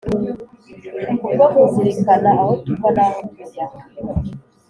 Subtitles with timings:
[1.19, 3.65] kubwo kuzirikana aho tuva n’aho tujya